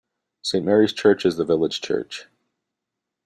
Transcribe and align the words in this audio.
Saint 0.41 0.65
Mary's 0.65 0.93
Church 0.93 1.27
is 1.27 1.37
the 1.37 1.45
village 1.45 1.79
church. 1.79 2.25